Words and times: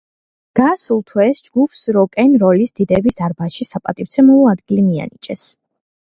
გასულ 0.59 1.01
თვეს 1.09 1.41
ჯგუფს 1.47 1.81
როკენ 1.97 2.31
როლის 2.43 2.73
დიდების 2.79 3.19
დარბაზში 3.19 3.67
საპატივცემულო 3.73 4.47
ადგილი 4.53 4.87
მიანიჭეს. 4.87 5.45